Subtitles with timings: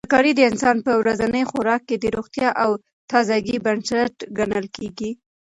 [0.05, 2.71] ترکاري د انسان په ورځني خوراک کې د روغتیا او
[3.11, 5.11] تازګۍ بنسټ ګڼل کیږي.